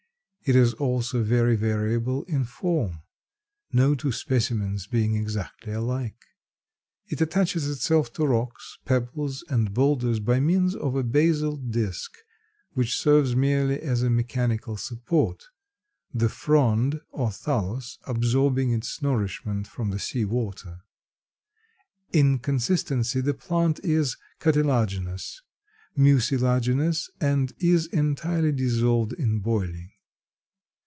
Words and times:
It 0.43 0.55
is 0.55 0.73
also 0.73 1.23
very 1.23 1.55
variable 1.55 2.23
in 2.23 2.45
form; 2.45 3.03
no 3.71 3.93
two 3.93 4.11
specimens 4.11 4.87
being 4.87 5.15
exactly 5.15 5.71
alike. 5.71 6.17
It 7.07 7.21
attaches 7.21 7.67
itself 7.69 8.11
to 8.13 8.25
rocks, 8.25 8.79
pebbles 8.83 9.45
and 9.49 9.71
boulders 9.71 10.19
by 10.19 10.39
means 10.39 10.75
of 10.75 10.95
a 10.95 11.03
basal 11.03 11.55
disk 11.57 12.15
which 12.73 12.97
serves 12.97 13.35
merely 13.35 13.79
as 13.81 14.01
a 14.01 14.09
mechanical 14.09 14.77
support, 14.77 15.43
the 16.11 16.27
frond 16.27 16.99
or 17.11 17.29
thallus 17.31 17.99
absorbing 18.05 18.73
its 18.73 18.99
nourishment 19.01 19.67
from 19.67 19.91
the 19.91 19.99
sea 19.99 20.25
water. 20.25 20.81
In 22.11 22.39
consistency 22.39 23.21
the 23.21 23.35
plant 23.35 23.79
is 23.85 24.17
cartilaginous, 24.39 25.43
mucilaginous, 25.95 27.11
and 27.21 27.53
is 27.59 27.85
entirely 27.85 28.51
dissolved 28.51 29.13
on 29.21 29.39
boiling. 29.39 29.89